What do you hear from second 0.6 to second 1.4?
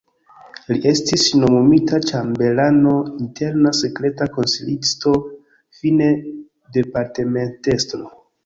Li estis